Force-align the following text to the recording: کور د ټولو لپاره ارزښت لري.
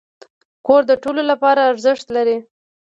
کور 0.65 0.81
د 0.87 0.91
ټولو 1.03 1.21
لپاره 1.31 1.67
ارزښت 1.71 2.05
لري. 2.15 2.37